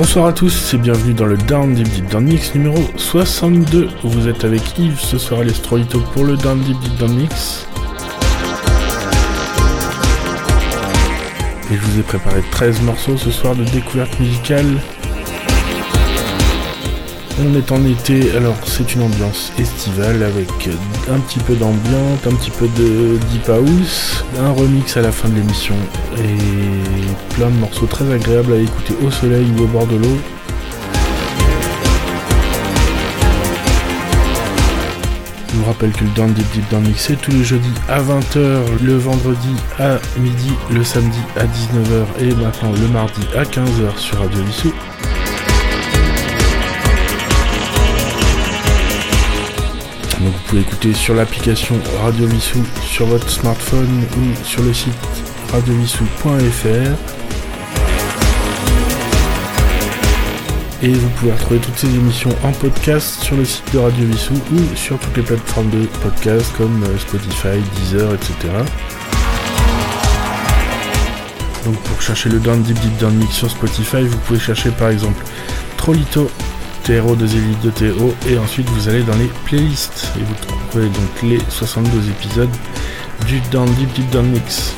Bonsoir 0.00 0.24
à 0.24 0.32
tous 0.32 0.72
et 0.72 0.78
bienvenue 0.78 1.12
dans 1.12 1.26
le 1.26 1.36
Down 1.36 1.74
Deep 1.74 1.86
Deep 1.86 2.06
Down 2.08 2.24
Mix 2.24 2.54
numéro 2.54 2.78
62. 2.96 3.90
Vous 4.02 4.28
êtes 4.28 4.44
avec 4.44 4.78
Yves 4.78 4.98
ce 4.98 5.18
soir 5.18 5.42
à 5.42 5.44
l'Estrolito 5.44 6.00
pour 6.14 6.24
le 6.24 6.38
Down 6.38 6.58
Deep 6.60 6.80
Deep 6.80 6.96
Down 6.96 7.14
Mix. 7.14 7.68
Et 11.70 11.74
je 11.74 11.80
vous 11.80 12.00
ai 12.00 12.02
préparé 12.02 12.40
13 12.50 12.80
morceaux 12.80 13.18
ce 13.18 13.30
soir 13.30 13.54
de 13.54 13.62
découverte 13.64 14.18
musicale. 14.18 14.78
On 17.42 17.54
est 17.54 17.72
en 17.72 17.82
été, 17.86 18.36
alors 18.36 18.56
c'est 18.66 18.94
une 18.94 19.02
ambiance 19.02 19.50
estivale 19.58 20.22
avec 20.22 20.68
un 21.10 21.18
petit 21.20 21.38
peu 21.38 21.54
d'ambiance, 21.54 22.18
un 22.26 22.34
petit 22.34 22.50
peu 22.50 22.68
de 22.68 23.16
deep 23.30 23.48
house, 23.48 24.24
un 24.38 24.50
remix 24.50 24.94
à 24.98 25.00
la 25.00 25.10
fin 25.10 25.28
de 25.30 25.36
l'émission 25.36 25.74
et 26.18 27.34
plein 27.34 27.48
de 27.48 27.56
morceaux 27.56 27.86
très 27.86 28.12
agréables 28.12 28.52
à 28.52 28.56
écouter 28.58 28.94
au 29.02 29.10
soleil 29.10 29.46
ou 29.58 29.62
au 29.62 29.66
bord 29.68 29.86
de 29.86 29.96
l'eau. 29.96 30.18
Je 35.48 35.56
vous 35.56 35.64
rappelle 35.64 35.92
que 35.92 36.04
le 36.04 36.10
Down 36.10 36.32
Deep 36.34 36.46
Deep 36.52 36.70
Down 36.70 36.82
Mix 36.82 37.06
c'est 37.06 37.20
tous 37.20 37.30
les 37.30 37.44
jeudis 37.44 37.72
à 37.88 38.00
20h, 38.00 38.82
le 38.82 38.96
vendredi 38.98 39.54
à 39.78 39.98
midi, 40.18 40.52
le 40.70 40.84
samedi 40.84 41.20
à 41.36 41.44
19h 41.44 42.04
et 42.20 42.34
maintenant 42.34 42.72
le 42.72 42.88
mardi 42.88 43.22
à 43.34 43.44
15h 43.44 43.96
sur 43.96 44.18
Radio 44.18 44.42
Vissou. 44.42 44.72
Pouvez 50.50 50.62
écouter 50.62 50.92
sur 50.94 51.14
l'application 51.14 51.76
Radio 52.02 52.26
Vissou 52.26 52.58
sur 52.82 53.06
votre 53.06 53.30
smartphone 53.30 54.02
ou 54.16 54.44
sur 54.44 54.60
le 54.64 54.74
site 54.74 54.92
radiovissou.fr. 55.52 56.90
Et 60.82 60.88
vous 60.88 61.08
pouvez 61.10 61.30
retrouver 61.30 61.60
toutes 61.60 61.78
ces 61.78 61.86
émissions 61.86 62.30
en 62.42 62.50
podcast 62.50 63.22
sur 63.22 63.36
le 63.36 63.44
site 63.44 63.62
de 63.72 63.78
Radio 63.78 64.04
Vissou 64.06 64.34
ou 64.34 64.76
sur 64.76 64.98
toutes 64.98 65.18
les 65.18 65.22
plateformes 65.22 65.70
de 65.70 65.86
podcast 66.02 66.52
comme 66.58 66.82
euh, 66.82 66.98
Spotify, 66.98 67.60
Deezer, 67.76 68.12
etc. 68.12 68.34
Donc 71.64 71.76
pour 71.76 72.02
chercher 72.02 72.28
le 72.28 72.40
Down 72.40 72.60
Deep 72.62 72.80
Deep 72.80 72.96
Down 72.96 73.14
Mix 73.14 73.36
sur 73.36 73.50
Spotify, 73.50 74.02
vous 74.02 74.18
pouvez 74.18 74.40
chercher 74.40 74.70
par 74.70 74.88
exemple 74.88 75.22
Trolito, 75.76 76.28
TRO 76.84 77.14
de 77.14 77.26
Zélite 77.26 77.60
de 77.62 77.70
TO 77.70 78.14
et 78.28 78.36
ensuite 78.38 78.68
vous 78.70 78.88
allez 78.88 79.02
dans 79.02 79.16
les 79.16 79.30
playlists. 79.44 80.10
Et 80.16 80.22
vous 80.22 80.34
trouverez 80.46 80.88
donc 80.88 81.22
les 81.22 81.38
62 81.48 82.08
épisodes 82.08 82.48
du 83.26 83.40
Down 83.50 83.68
Deep 83.74 83.92
Deep 83.92 84.08
Down 84.10 84.26
Mix. 84.26 84.74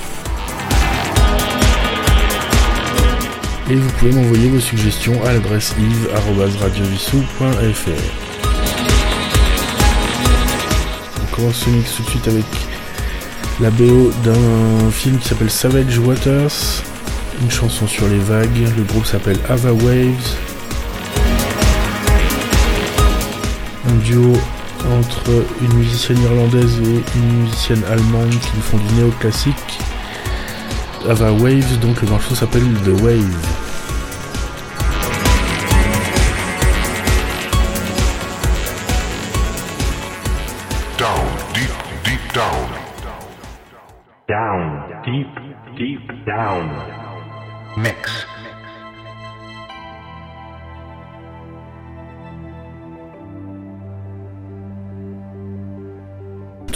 Et 3.71 3.77
vous 3.77 3.91
pouvez 3.93 4.11
m'envoyer 4.13 4.49
vos 4.49 4.61
suggestions 4.61 5.25
à 5.25 5.33
l'adresse 5.33 5.75
yves.radiovissou.fr 5.79 8.03
On 11.23 11.27
commence 11.35 11.57
ce 11.57 11.71
mix 11.71 11.95
tout 11.95 12.03
de 12.03 12.09
suite 12.09 12.29
avec 12.29 12.45
la 13.61 13.71
BO 13.71 14.11
d'un 14.25 14.91
film 14.91 15.19
qui 15.19 15.29
s'appelle 15.29 15.51
Savage 15.51 15.99
Waters, 15.99 16.83
une 17.41 17.51
chanson 17.51 17.87
sur 17.87 18.09
les 18.09 18.19
vagues, 18.19 18.69
le 18.77 18.83
groupe 18.83 19.07
s'appelle 19.07 19.39
Ava 19.49 19.73
Waves, 19.73 20.37
duo 24.03 24.33
entre 24.99 25.45
une 25.61 25.75
musicienne 25.75 26.21
irlandaise 26.23 26.81
et 26.81 27.19
une 27.19 27.43
musicienne 27.43 27.83
allemande 27.91 28.31
qui 28.31 28.61
font 28.61 28.79
du 28.79 28.95
néoclassique. 28.95 29.79
Ava 31.09 31.33
Waves, 31.33 31.79
donc 31.81 32.01
le 32.03 32.09
morceau 32.09 32.35
s'appelle 32.35 32.63
The 32.85 33.01
Wave. 33.03 33.63
Down, 44.29 44.83
deep, 45.05 45.27
deep 45.77 46.25
down. 46.25 47.02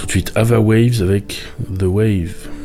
Tout 0.08 0.20
de 0.20 0.30
Ava 0.34 0.60
Waves 0.60 1.02
avec 1.02 1.44
The 1.78 1.84
Wave. 1.84 2.55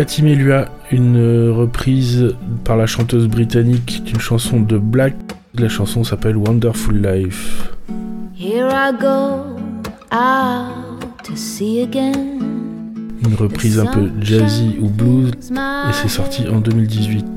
Katimé 0.00 0.34
lui 0.34 0.50
a 0.50 0.70
une 0.90 1.18
euh, 1.18 1.52
reprise 1.52 2.34
par 2.64 2.78
la 2.78 2.86
chanteuse 2.86 3.28
britannique 3.28 4.02
d'une 4.02 4.18
chanson 4.18 4.58
de 4.58 4.78
Black. 4.78 5.14
La 5.52 5.68
chanson 5.68 6.04
s'appelle 6.04 6.38
Wonderful 6.38 6.96
Life. 7.02 7.70
Here 8.34 8.70
I 8.72 8.92
go 8.98 9.58
out 10.10 11.22
to 11.24 11.36
sea 11.36 11.82
again. 11.82 12.38
Une 13.26 13.34
reprise 13.34 13.78
un 13.78 13.84
peu 13.84 14.10
jazzy 14.22 14.78
ou 14.80 14.88
blues 14.88 15.32
et 15.50 15.92
c'est 15.92 16.08
sorti 16.08 16.48
en 16.48 16.60
2018. 16.60 17.29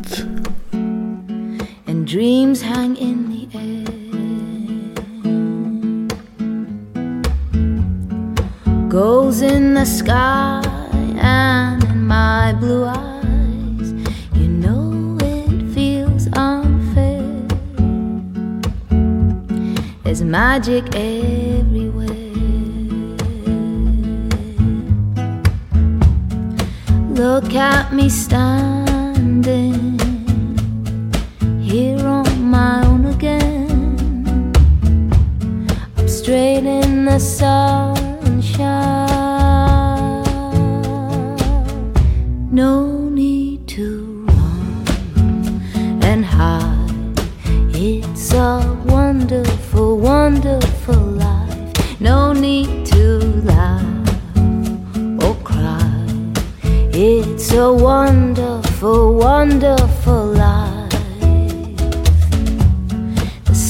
magic 20.66 20.96
air. 20.96 21.33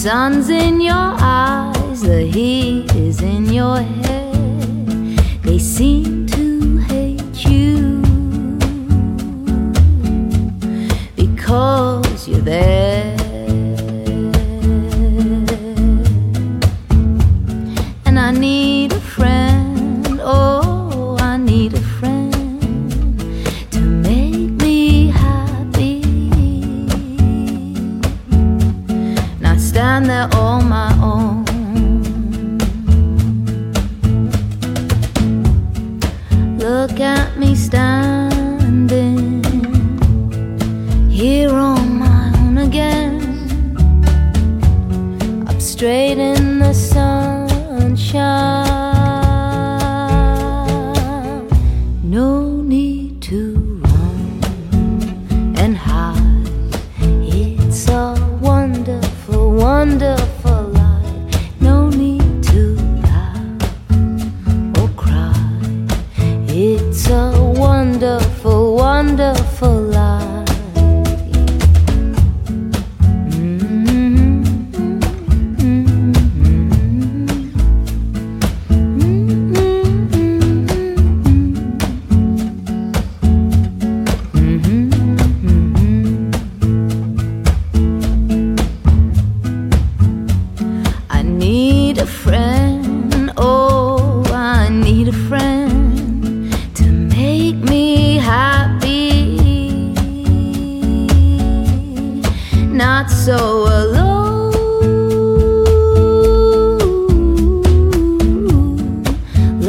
sun's 0.04 0.50
in 0.50 0.82
your 0.82 1.16
eyes, 1.18 2.02
the 2.02 2.24
heat 2.24 2.94
is 2.94 3.22
in 3.22 3.46
your 3.46 3.78
head. 3.78 5.18
They 5.44 5.58
seem 5.58 6.28
to 6.28 6.78
hate 6.92 7.46
you 7.46 8.02
because 11.16 12.28
you're 12.28 12.42
there. 12.42 13.03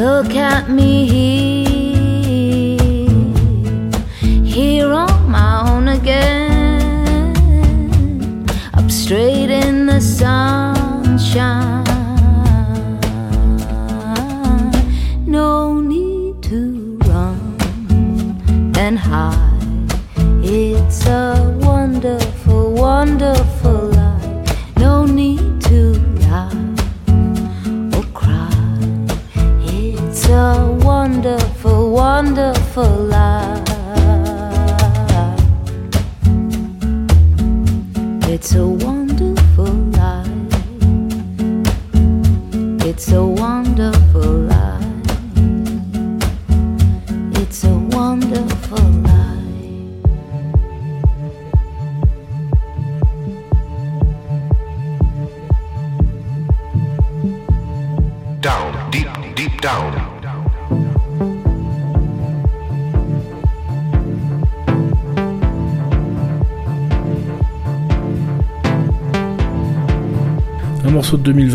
Look 0.05 0.35
at 0.35 0.69
me 0.69 1.07
here. 1.07 1.64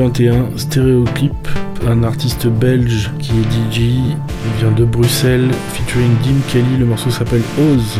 2021, 0.00 0.56
Stéréoclip, 0.56 1.48
un 1.86 2.02
artiste 2.04 2.46
belge 2.46 3.10
qui 3.18 3.32
est 3.32 3.70
DJ, 3.70 3.80
il 3.80 4.58
vient 4.58 4.70
de 4.70 4.86
Bruxelles, 4.86 5.50
featuring 5.74 6.10
Dim 6.22 6.40
Kelly, 6.50 6.78
le 6.78 6.86
morceau 6.86 7.10
s'appelle 7.10 7.42
Oz. 7.58 7.98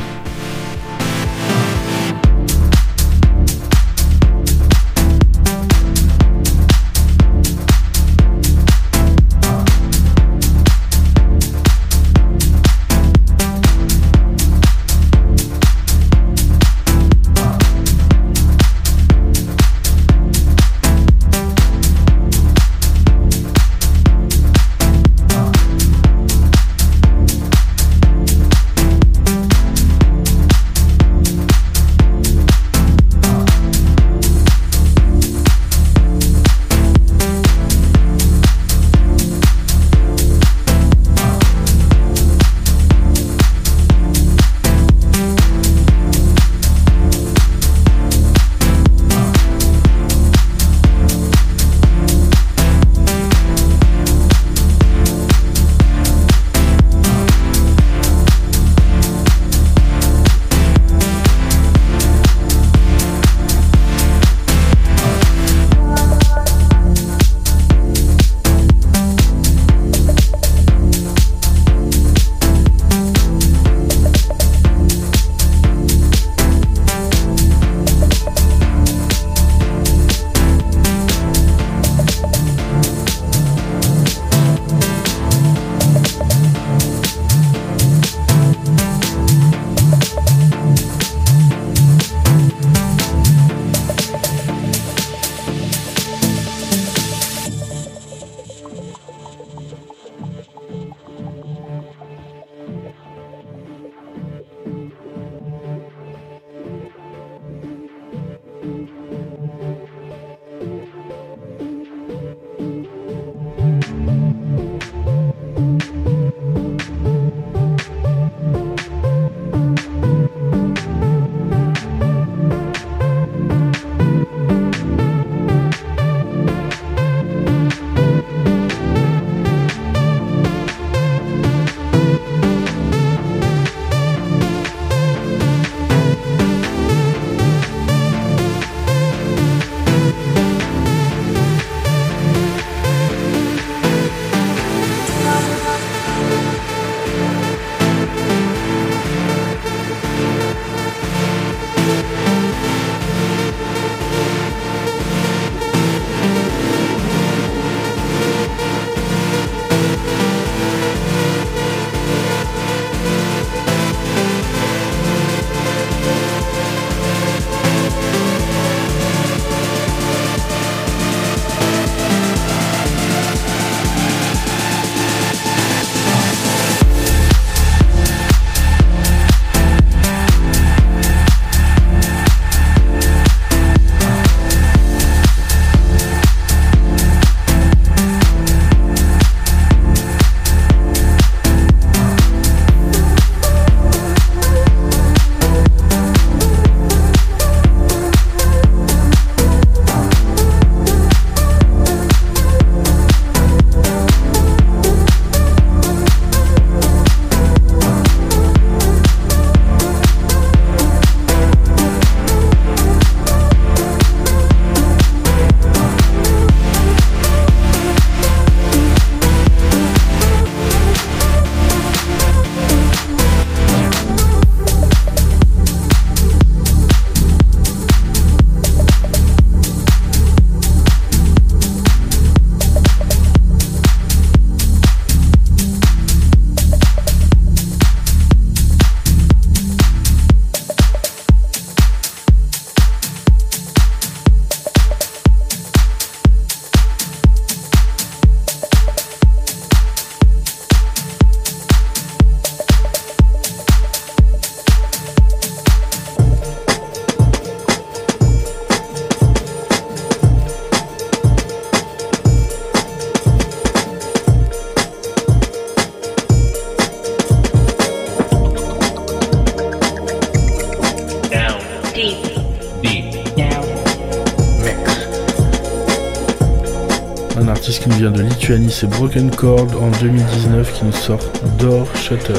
c'est 278.71 278.87
Broken 278.87 279.31
Cord 279.31 279.69
en 279.83 279.91
2019 280.00 280.73
qui 280.73 280.85
nous 280.85 280.93
sort 280.93 281.21
Door 281.59 281.89
Shutter. 281.97 282.35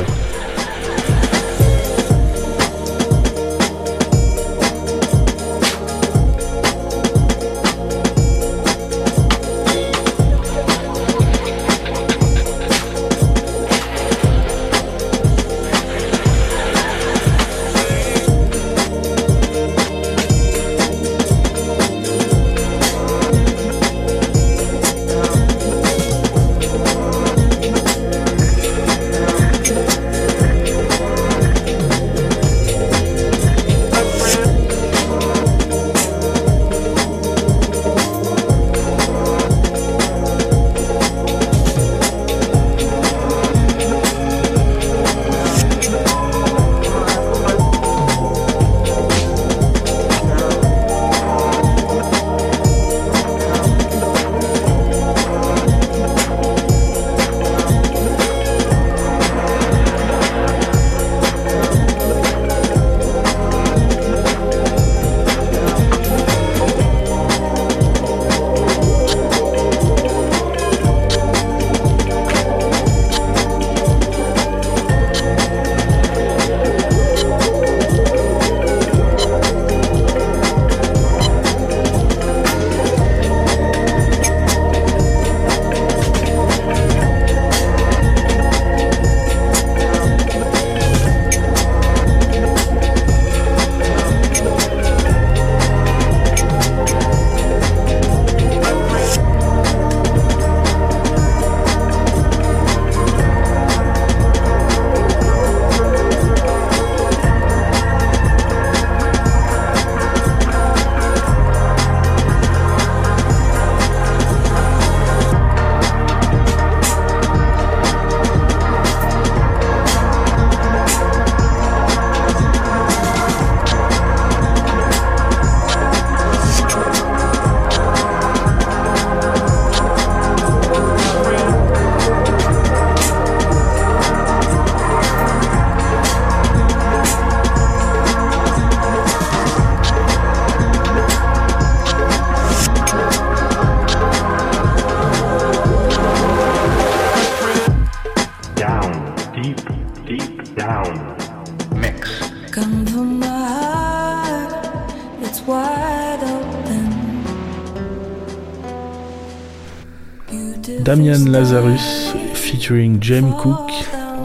Lazarus 161.31 162.13
featuring 162.33 162.99
James 162.99 163.33
Cook, 163.41 163.71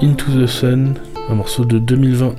Into 0.03 0.27
the 0.33 0.49
Sun, 0.49 0.95
un 1.29 1.35
morceau 1.37 1.65
de 1.65 1.79
2020. 1.79 2.35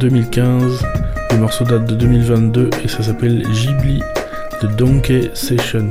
2015. 0.00 0.82
Le 1.30 1.36
morceau 1.36 1.64
date 1.64 1.84
de 1.84 1.94
2022 1.94 2.70
et 2.82 2.88
ça 2.88 3.02
s'appelle 3.02 3.42
Ghibli 3.42 4.02
de 4.62 4.66
Donkey 4.66 5.30
Sessions. 5.34 5.90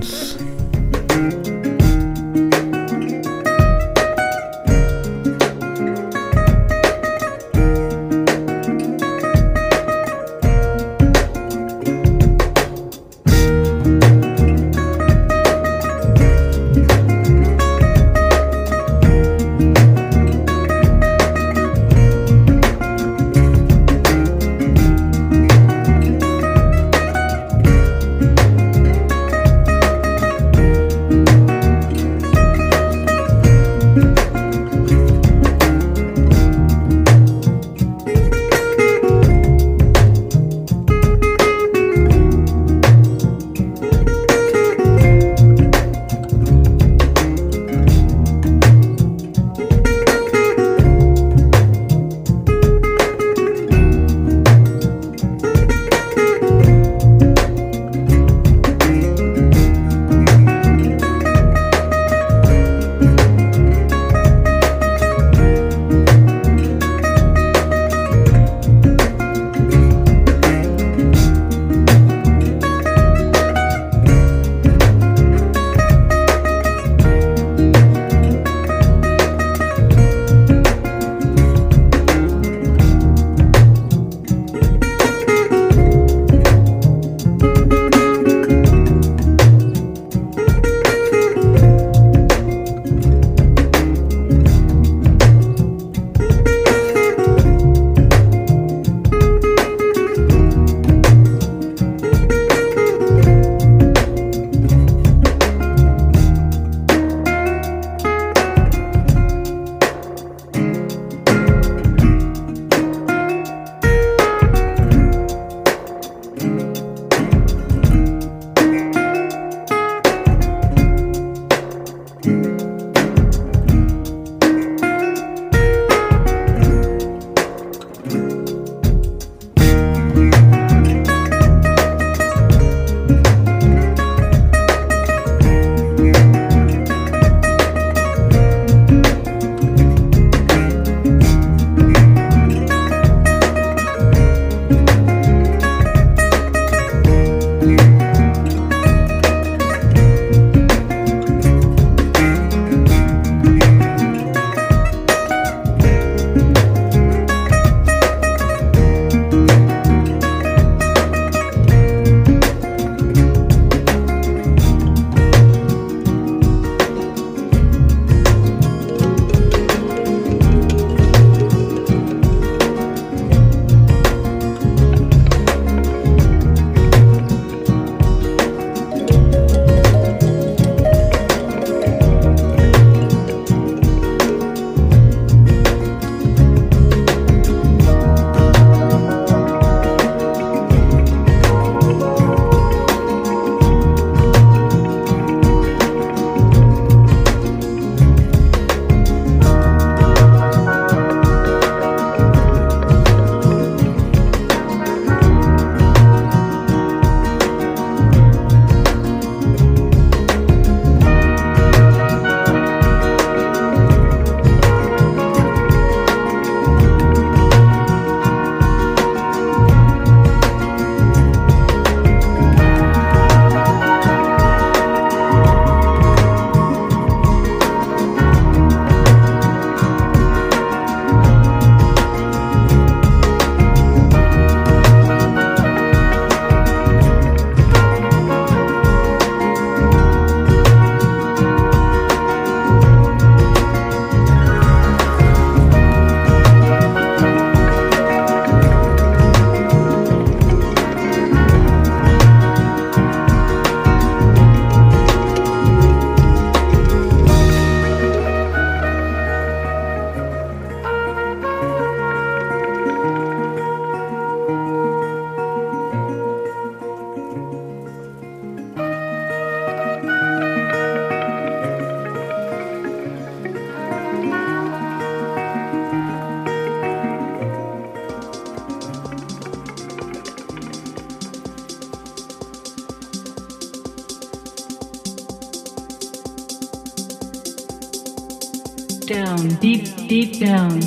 Down. 290.39 290.80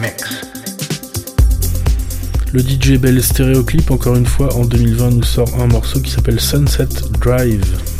Mix. 0.00 0.42
Le 2.52 2.60
DJ 2.60 2.98
Bell 2.98 3.22
Stéréoclip, 3.22 3.90
encore 3.90 4.16
une 4.16 4.26
fois, 4.26 4.54
en 4.54 4.64
2020, 4.64 5.10
nous 5.10 5.22
sort 5.22 5.48
un 5.60 5.66
morceau 5.66 6.00
qui 6.00 6.10
s'appelle 6.10 6.40
Sunset 6.40 6.88
Drive. 7.20 7.91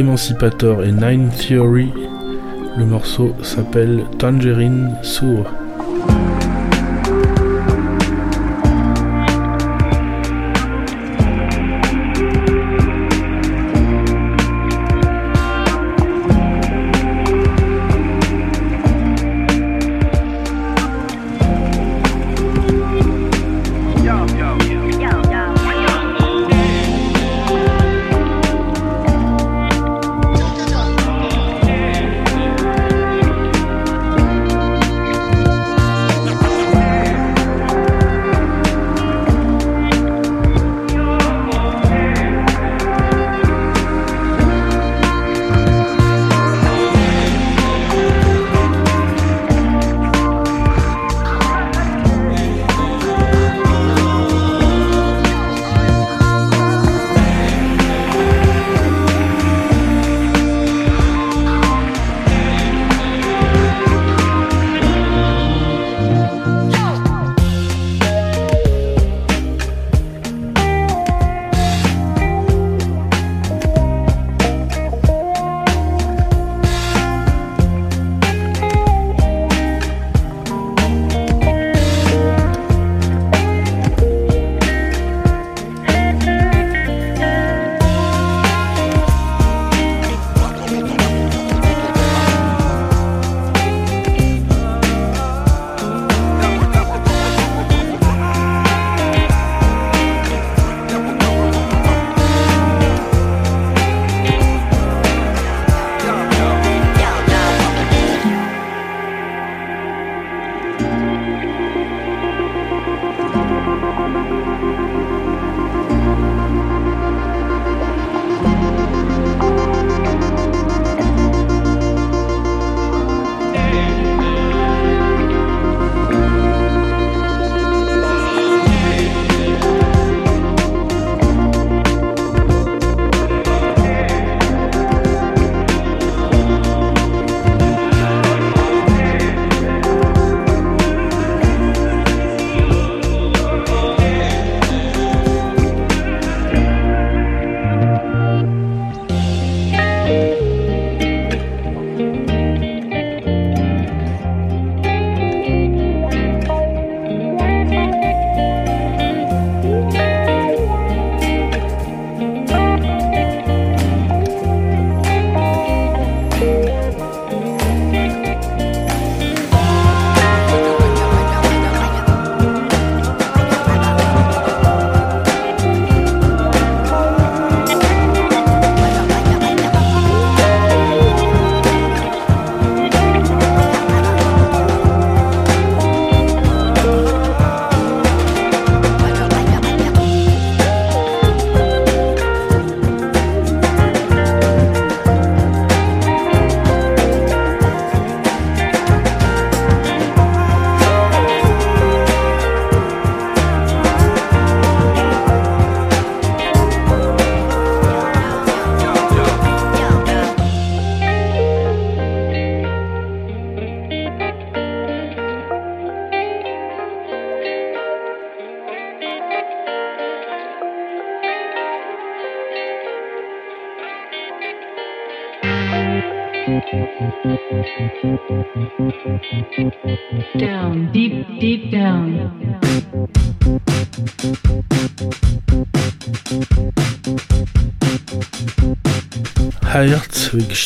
Emancipator 0.00 0.82
et 0.82 0.92
Nine 0.92 1.28
Theory. 1.28 1.92
Le 2.78 2.86
morceau 2.86 3.34
s'appelle 3.42 4.02
Tangerine 4.18 4.96
Sour. 5.02 5.59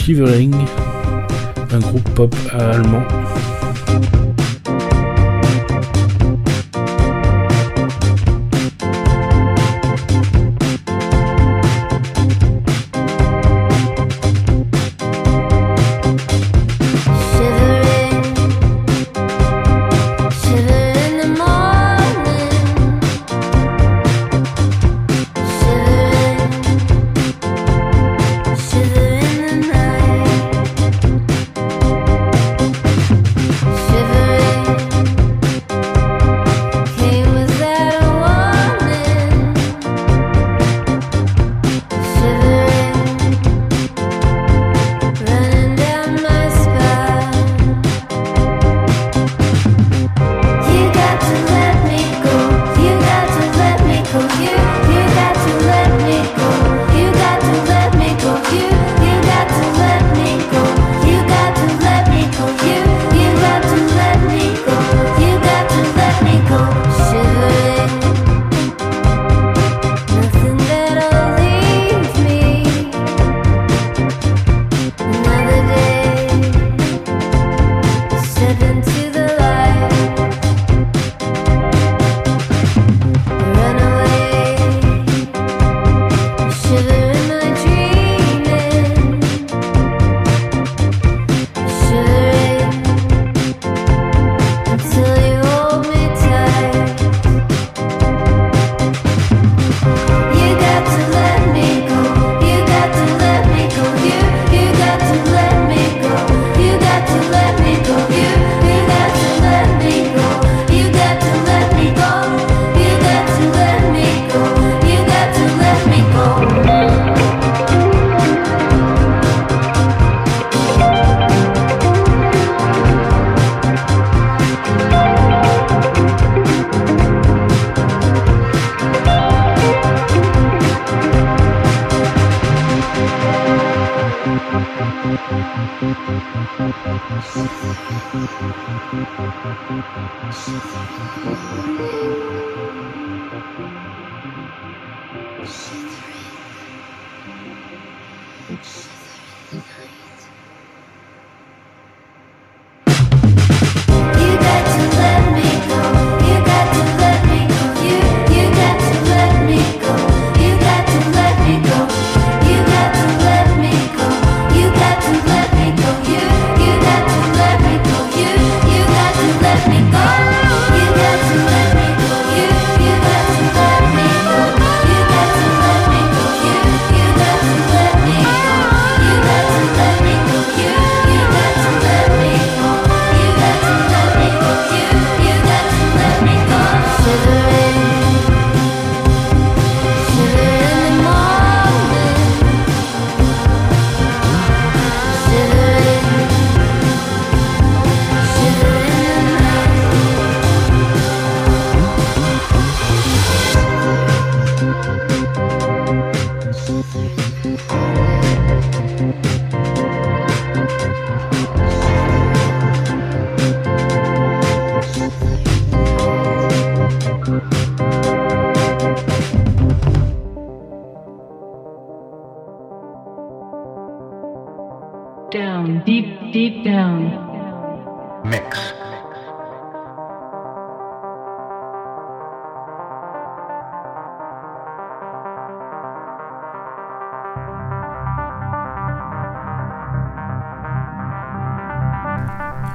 Shivering, 0.04 0.54
un 1.72 1.78
groupe 1.78 2.10
pop 2.10 2.34
allemand. 2.52 3.04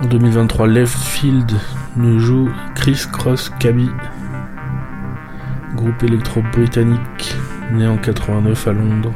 2023, 0.09 0.67
left 0.67 0.97
field 0.97 1.51
ne 1.95 2.17
joue 2.17 2.49
Chris 2.73 3.03
Cross 3.11 3.51
Cabi, 3.59 3.89
groupe 5.75 6.01
électro-britannique 6.01 7.35
né 7.71 7.87
en 7.87 7.97
89 7.97 8.67
à 8.67 8.73
Londres. 8.73 9.13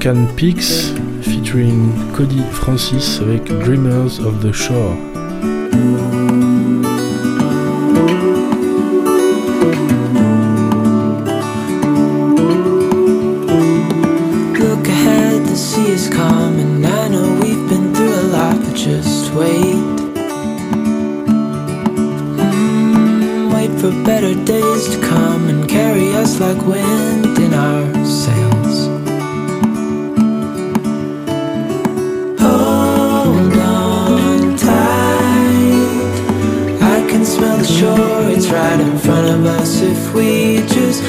Can 0.00 0.26
Peaks 0.34 0.92
featuring 1.22 1.92
Cody 2.14 2.42
Francis 2.52 3.20
avec 3.20 3.44
Dreamers 3.44 4.18
of 4.18 4.40
the 4.40 4.50
Shore. 4.50 5.09
sure 37.80 38.28
it's 38.28 38.48
right 38.48 38.78
in 38.78 38.98
front 38.98 39.26
of 39.26 39.46
us 39.46 39.80
if 39.80 40.12
we 40.12 40.58
just 40.66 41.02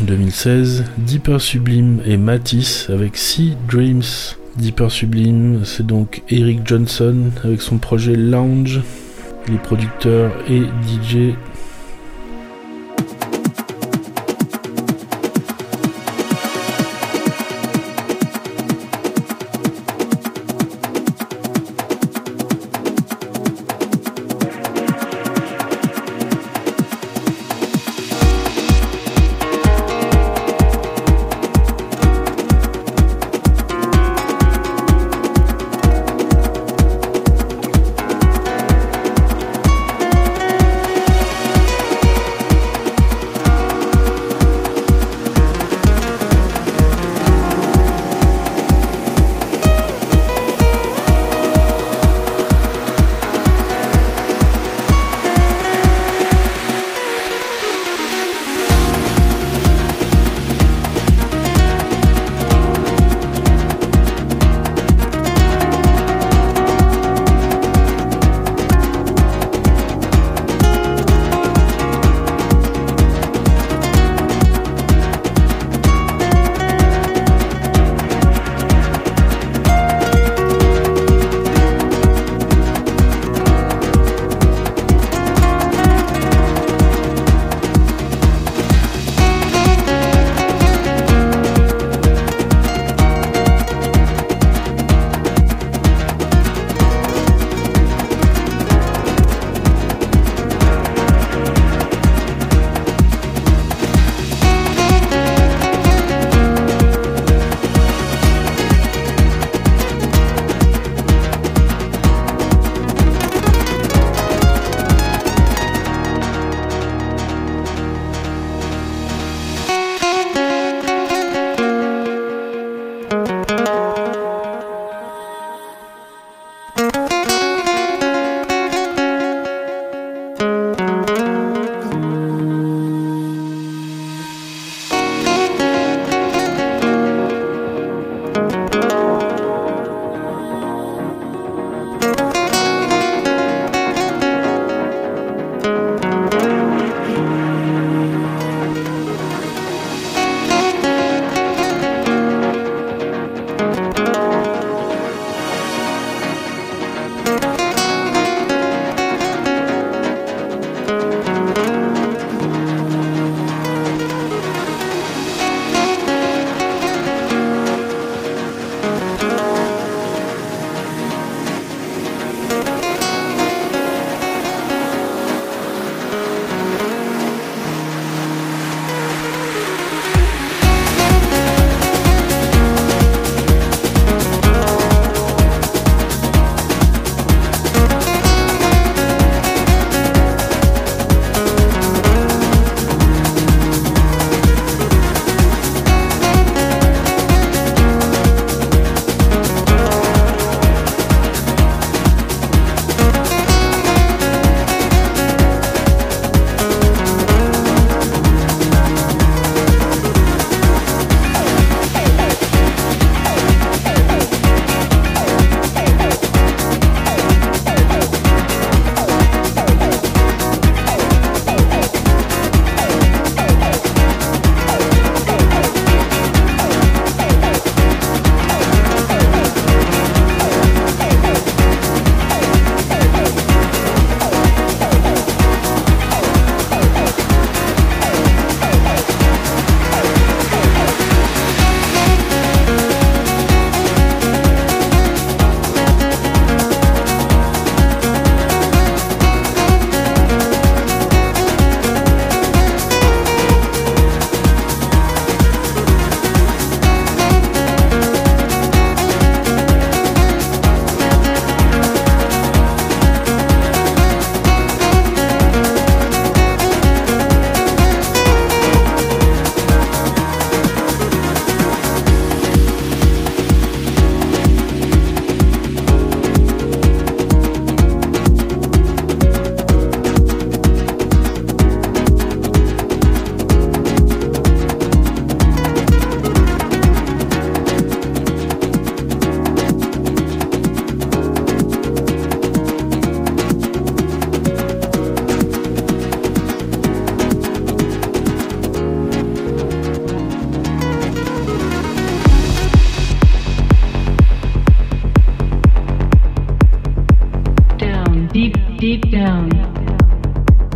2016, 0.00 0.84
Deeper 0.98 1.40
Sublime 1.40 2.00
et 2.06 2.16
Matisse 2.16 2.88
avec 2.90 3.16
Sea 3.16 3.56
Dreams. 3.68 4.02
Deeper 4.56 4.90
Sublime, 4.90 5.64
c'est 5.64 5.86
donc 5.86 6.22
Eric 6.28 6.60
Johnson 6.64 7.32
avec 7.42 7.60
son 7.60 7.78
projet 7.78 8.14
Lounge. 8.14 8.80
Les 9.48 9.58
producteurs 9.58 10.32
et 10.48 10.60
DJ 10.60 11.34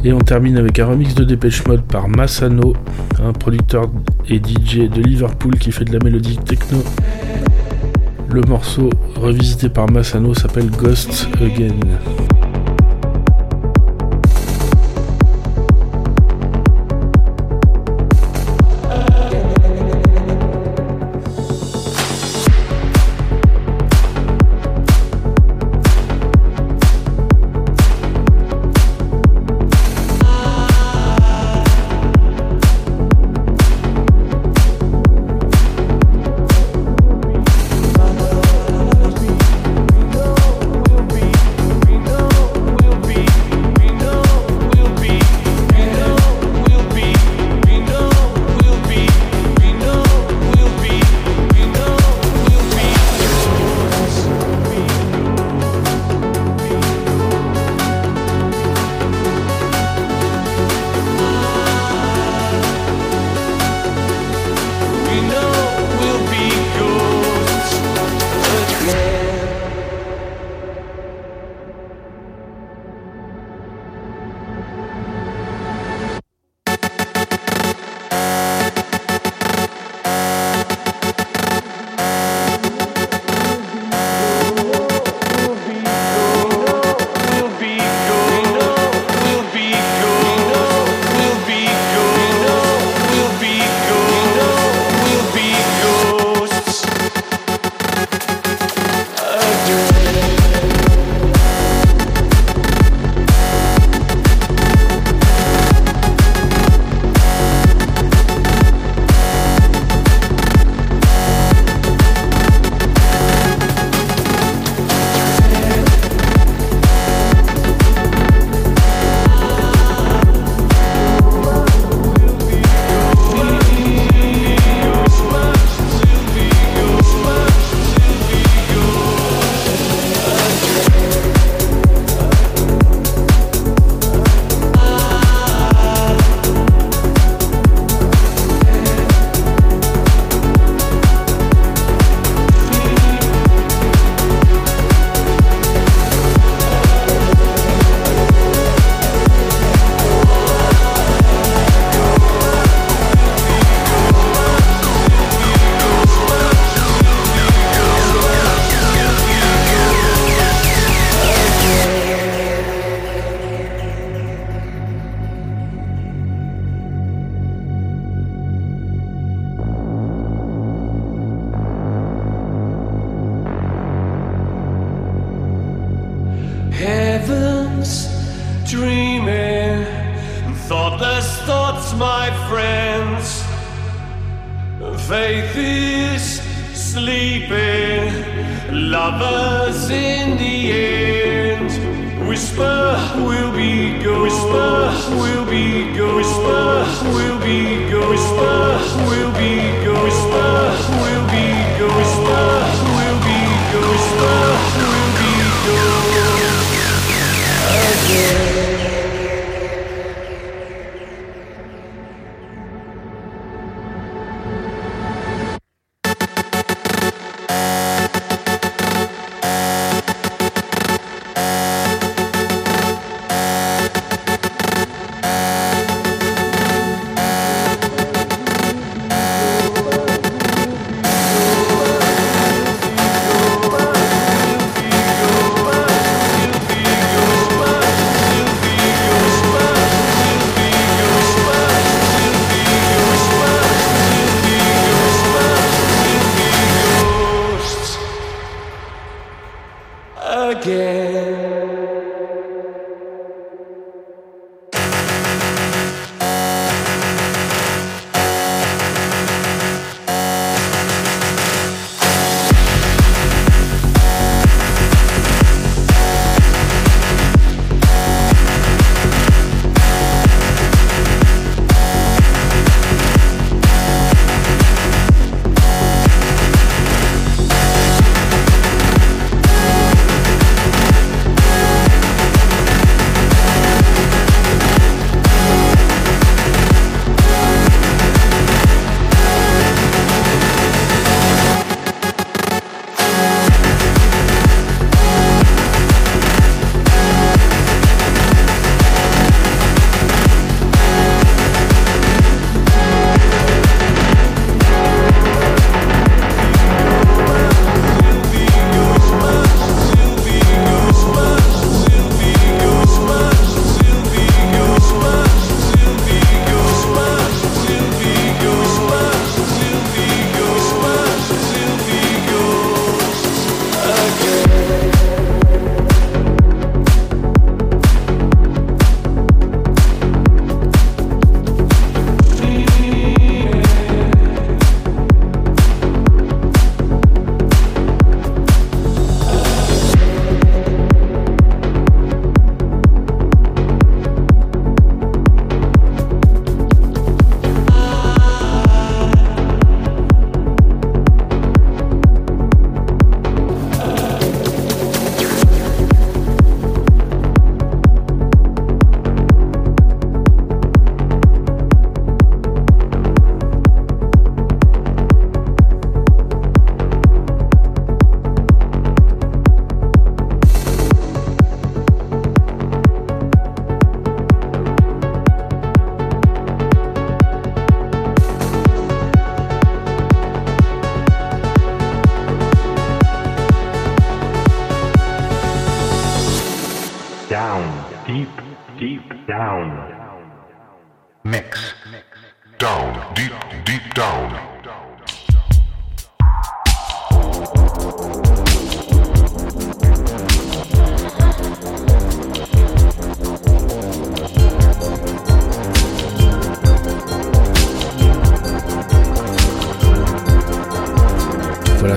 Et 0.05 0.13
on 0.13 0.19
termine 0.19 0.59
avec 0.59 0.81
un 0.81 0.87
remix 0.87 1.15
de 1.15 1.23
Dépêche 1.23 1.65
Mode 1.67 1.83
par 1.83 2.09
Massano, 2.09 2.75
un 3.23 3.33
producteur 3.33 3.89
et 4.29 4.39
DJ 4.39 4.89
de 4.89 5.01
Liverpool 5.01 5.57
qui 5.59 5.71
fait 5.71 5.85
de 5.85 5.93
la 5.93 6.01
mélodie 6.03 6.39
techno. 6.39 6.79
Le 8.33 8.41
morceau 8.43 8.91
revisité 9.15 9.69
par 9.69 9.89
Massano 9.91 10.35
s'appelle 10.35 10.71
Ghost 10.71 11.29
Again. 11.41 11.79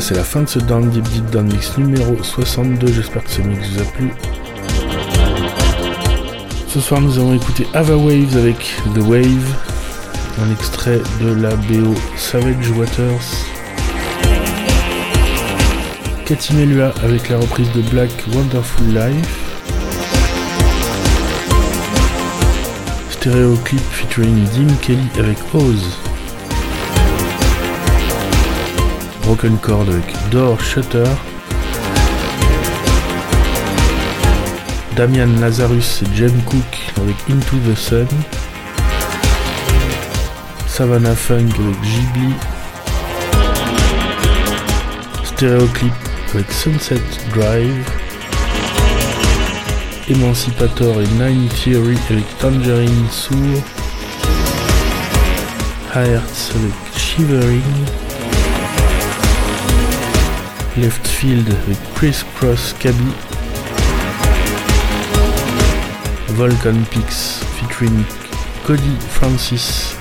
C'est 0.08 0.14
la 0.14 0.24
fin 0.24 0.44
de 0.44 0.48
ce 0.48 0.60
Down 0.60 0.88
Deep 0.92 1.04
Deep 1.10 1.32
Down 1.32 1.52
Mix 1.52 1.80
numéro 1.80 2.16
62. 2.22 2.94
J'espère 2.94 3.24
que 3.24 3.32
ce 3.32 3.42
mix 3.42 3.68
vous 3.70 3.82
a 3.82 3.86
plu. 3.86 4.14
Ce 6.68 6.80
soir, 6.80 7.02
nous 7.02 7.18
avons 7.18 7.34
écouté 7.34 7.66
Ava 7.74 7.96
Waves 7.96 8.38
avec 8.38 8.58
The 8.94 9.00
Wave, 9.00 9.56
un 10.44 10.52
extrait 10.52 11.02
de 11.22 11.34
la 11.34 11.56
BO 11.56 11.96
Savage 12.18 12.70
Waters. 12.78 13.48
Cathy 16.28 16.54
Melua 16.54 16.94
avec 17.04 17.30
la 17.30 17.40
reprise 17.40 17.72
de 17.72 17.82
Black 17.90 18.12
Wonderful 18.32 18.86
Life. 18.86 19.40
Stereo 23.10 23.56
clip 23.64 23.82
featuring 23.82 24.44
Dim 24.54 24.72
Kelly 24.84 25.10
avec 25.18 25.40
Oz. 25.56 26.05
Broken 29.26 29.58
Chord 29.58 29.90
avec 29.90 30.06
Door 30.30 30.62
Shutter. 30.62 31.04
Damian 34.96 35.40
Lazarus 35.42 36.04
et 36.04 36.16
Jem 36.16 36.32
Cook 36.44 36.94
avec 36.98 37.16
Into 37.28 37.58
the 37.68 37.76
Sun. 37.76 38.08
Savannah 40.68 41.16
Funk 41.16 41.50
avec 41.60 41.82
Ghibli. 41.82 42.34
Stéréoclip 45.24 45.94
avec 46.36 46.52
Sunset 46.52 47.02
Drive. 47.34 47.84
Emancipator 50.08 51.02
et 51.02 51.08
Nine 51.20 51.50
Theory 51.50 51.98
avec 52.12 52.38
Tangerine 52.38 53.08
Sour. 53.10 53.64
Hearts 55.96 56.52
avec 56.56 56.96
Shivering. 56.96 58.05
Left 60.78 61.08
Field 61.08 61.48
avec 61.66 61.78
Chris 61.96 62.24
Cross 62.36 62.76
Cabby. 62.80 63.12
Volcan 66.30 66.76
Peaks 66.92 67.44
featuring 67.58 68.04
Cody 68.66 68.98
Francis 69.10 69.96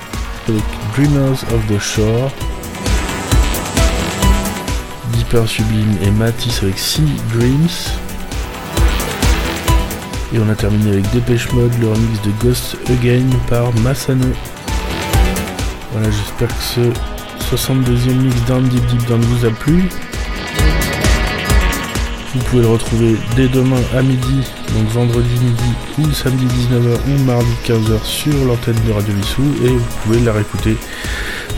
avec 0.49 0.63
Dreamers 0.97 1.45
of 1.55 1.65
the 1.69 1.79
Shore. 1.79 2.33
Deeper 5.13 5.49
Sublime 5.49 5.97
et 6.03 6.11
Matisse 6.11 6.63
avec 6.65 6.77
Sea 6.77 7.03
Dreams. 7.33 7.69
Et 10.33 10.39
on 10.41 10.49
a 10.49 10.57
terminé 10.57 10.91
avec 10.91 11.11
Dépêche 11.13 11.53
Mode, 11.53 11.73
le 11.81 11.89
remix 11.89 12.21
de 12.23 12.31
Ghost 12.43 12.77
Again 12.91 13.29
par 13.49 13.73
Massano. 13.81 14.27
Voilà, 15.93 16.11
j'espère 16.11 16.49
que 16.49 16.63
ce 16.63 17.55
62e 17.55 18.15
mix 18.17 18.35
Down 18.49 18.67
Deep 18.69 18.85
Deep 18.87 19.07
Down 19.07 19.21
vous 19.21 19.47
a 19.47 19.51
plu. 19.51 19.89
Vous 22.35 22.43
pouvez 22.47 22.63
le 22.63 22.69
retrouver 22.69 23.17
dès 23.37 23.47
demain 23.47 23.81
à 23.97 24.03
midi, 24.03 24.41
donc 24.75 24.89
vendredi 24.89 25.35
midi 25.41 25.73
ou 26.01 26.11
samedi 26.11 26.47
19h 26.47 26.99
ou 27.07 27.23
mardi 27.23 27.53
15h 27.65 28.03
sur 28.03 28.45
l'antenne 28.45 28.77
de 28.89 28.93
Radio 28.93 29.15
Vissou 29.15 29.45
et 29.65 29.69
vous 29.69 29.87
pouvez 30.03 30.19
la 30.19 30.33
réécouter 30.33 30.77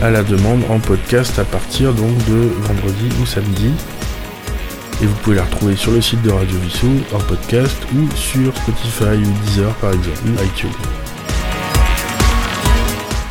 à 0.03 0.11
la 0.11 0.21
demande 0.21 0.61
en 0.69 0.79
podcast 0.79 1.39
à 1.39 1.45
partir 1.45 1.93
donc 1.93 2.15
de 2.29 2.51
vendredi 2.61 3.09
ou 3.19 3.25
samedi. 3.25 3.71
Et 5.01 5.07
vous 5.07 5.15
pouvez 5.23 5.37
la 5.37 5.45
retrouver 5.45 5.75
sur 5.75 5.91
le 5.91 6.01
site 6.01 6.21
de 6.21 6.29
Radio 6.29 6.57
Vissou 6.59 6.91
en 7.11 7.19
podcast 7.19 7.77
ou 7.95 8.15
sur 8.15 8.55
Spotify 8.55 9.17
ou 9.17 9.45
Deezer 9.45 9.73
par 9.75 9.93
exemple, 9.93 10.19
ou 10.27 10.43
iTunes. 10.45 10.69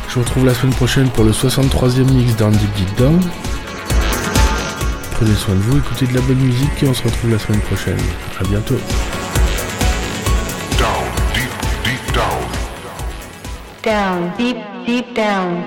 Je 0.09 0.15
vous 0.15 0.19
retrouve 0.21 0.45
la 0.45 0.53
semaine 0.53 0.75
prochaine 0.75 1.09
pour 1.11 1.23
le 1.23 1.31
63e 1.31 2.11
mix 2.11 2.35
d'un 2.35 2.49
Deep 2.49 2.73
Deep 2.75 2.97
Down. 2.97 3.21
Prenez 5.17 5.33
soin 5.33 5.55
de 5.55 5.61
vous, 5.61 5.77
écoutez 5.79 6.05
de 6.05 6.13
la 6.13 6.21
bonne 6.21 6.37
musique 6.37 6.83
et 6.83 6.87
on 6.87 6.93
se 6.93 7.01
retrouve 7.01 7.31
la 7.31 7.39
semaine 7.39 7.61
prochaine. 7.61 7.97
A 8.39 8.43
bientôt. 8.43 8.77
Down, 10.77 11.07
deep, 11.33 11.49
deep 11.83 12.13
down. 12.13 12.43
Down, 13.83 14.31
deep, 14.37 14.57
deep 14.85 15.15
down. 15.15 15.63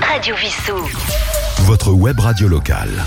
Radio 0.00 0.34
Vissou. 0.34 0.88
Votre 1.66 1.92
web 1.92 2.18
radio 2.18 2.48
locale. 2.48 3.04